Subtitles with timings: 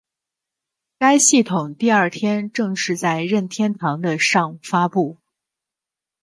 [0.97, 5.19] 该系统第二天正式在任天堂的上发布。